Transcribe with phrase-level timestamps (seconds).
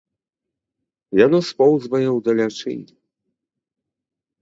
[1.25, 2.85] Яно споўзвае ў далячынь.